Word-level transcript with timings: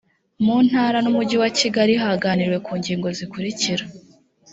mu 0.43 0.55
ntara 0.67 0.97
n 1.01 1.07
umujyi 1.11 1.35
wa 1.41 1.49
kigali 1.57 1.93
haganiriwe 2.03 2.57
ku 2.65 2.71
ngingo 2.79 3.07
zikurikira 3.17 3.83